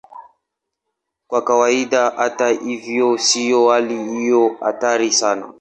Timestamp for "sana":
5.11-5.49